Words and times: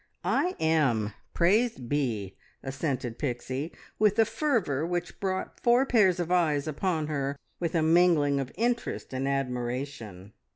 "I 0.23 0.55
am, 0.59 1.13
praise 1.35 1.77
be!" 1.77 2.35
assented 2.63 3.19
Pixie, 3.19 3.71
with 3.99 4.17
a 4.17 4.25
fervour 4.25 4.83
which 4.83 5.19
brought 5.19 5.59
four 5.61 5.85
pairs 5.85 6.19
of 6.19 6.31
eyes 6.31 6.67
upon 6.67 7.05
her 7.05 7.35
with 7.59 7.75
a 7.75 7.83
mingling 7.83 8.39
of 8.39 8.51
interest 8.55 9.13
and 9.13 9.27
admiration. 9.27 10.33